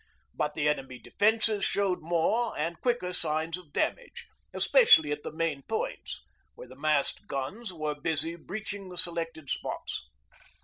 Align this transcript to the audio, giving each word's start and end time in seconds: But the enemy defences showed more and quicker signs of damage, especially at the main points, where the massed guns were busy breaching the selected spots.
But 0.33 0.55
the 0.55 0.67
enemy 0.67 0.97
defences 0.97 1.63
showed 1.63 2.01
more 2.01 2.57
and 2.57 2.81
quicker 2.81 3.13
signs 3.13 3.55
of 3.55 3.71
damage, 3.71 4.25
especially 4.51 5.11
at 5.11 5.21
the 5.21 5.31
main 5.31 5.61
points, 5.61 6.23
where 6.55 6.67
the 6.67 6.75
massed 6.75 7.27
guns 7.27 7.71
were 7.71 7.93
busy 7.93 8.35
breaching 8.35 8.89
the 8.89 8.97
selected 8.97 9.51
spots. 9.51 10.09